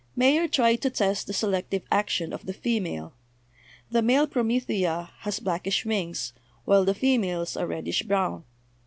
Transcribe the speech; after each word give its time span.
Mayer 0.15 0.47
tried 0.47 0.77
to 0.77 0.89
test 0.89 1.27
the 1.27 1.33
selective 1.33 1.83
action 1.91 2.33
of 2.33 2.47
the 2.47 2.53
female. 2.55 3.13
The 3.91 4.01
male 4.01 4.25
promethea 4.25 5.11
has 5.19 5.39
blackish 5.39 5.85
wings, 5.85 6.33
while 6.65 6.85
the 6.85 6.95
females 6.95 7.55
are 7.55 7.67
reddish 7.67 8.01
brown. 8.01 8.43